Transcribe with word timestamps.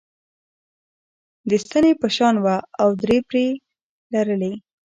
د 1.49 1.51
ستنې 1.63 1.93
په 2.01 2.07
شان 2.15 2.35
وه 2.43 2.55
او 2.81 2.89
درې 3.01 3.17
پرې 3.27 3.43
یي 3.47 3.51
لرلې. 4.13 4.53